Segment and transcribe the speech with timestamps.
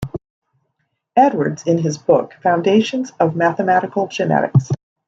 [1.15, 4.71] Edwards in his book "Foundations of Mathematical Genetics".